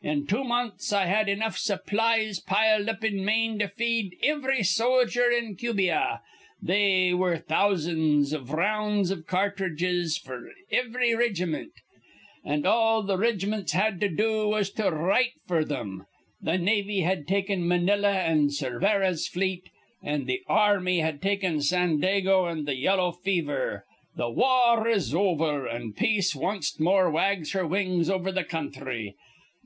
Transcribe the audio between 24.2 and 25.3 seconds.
war is